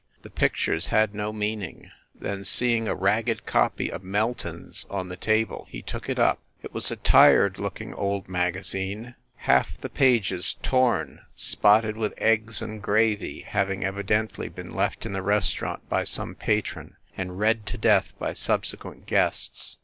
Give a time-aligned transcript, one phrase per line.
[0.23, 1.91] The pic tures had no meaning.
[2.15, 6.39] Then, seeing a ragged copy of "Melton s" on the table he took it up.
[6.63, 11.97] It was a tired looking old magazine, half the pages SCHEFFEL HALL 27 torn, spotted
[11.97, 17.37] with eggs and gravy, having evidently been left in the restaurant by some patron, and
[17.37, 19.77] read to death by subsequent guests.